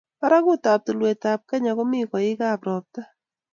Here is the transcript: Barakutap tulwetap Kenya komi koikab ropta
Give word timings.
Barakutap 0.19 0.79
tulwetap 0.85 1.39
Kenya 1.49 1.71
komi 1.77 2.01
koikab 2.11 2.59
ropta 2.67 3.01